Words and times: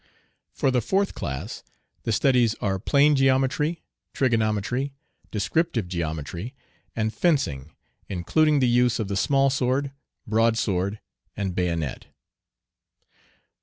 For 0.51 0.71
the 0.71 0.81
fourth 0.81 1.13
class 1.13 1.61
the 2.05 2.11
studies 2.11 2.55
are 2.55 2.79
plane 2.79 3.15
geometry, 3.15 3.83
trigonometry, 4.13 4.95
descriptive 5.29 5.87
geometry, 5.87 6.55
and 6.95 7.13
fencing, 7.13 7.69
including 8.09 8.61
the 8.61 8.67
use 8.67 8.97
of 8.97 9.09
the 9.09 9.15
small 9.15 9.51
sword, 9.51 9.91
broad 10.25 10.57
sword, 10.57 10.99
and 11.37 11.53
bayonet. 11.53 12.07